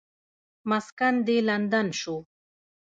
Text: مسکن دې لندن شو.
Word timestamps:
مسکن 0.69 1.15
دې 1.25 1.37
لندن 1.47 1.87
شو. 1.99 2.17